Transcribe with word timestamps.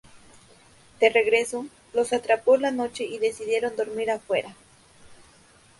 De 0.99 1.09
regreso, 1.11 1.67
los 1.93 2.11
atrapó 2.11 2.57
la 2.57 2.71
noche 2.71 3.03
y 3.03 3.19
decidieron 3.19 3.75
dormir 3.75 4.09
afuera. 4.09 4.55